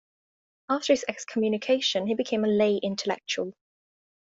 After 0.67 0.93
his 0.93 1.05
excommunication 1.07 2.07
he 2.07 2.15
became 2.15 2.43
a 2.43 2.47
lay 2.47 2.77
intellectual. 2.77 3.53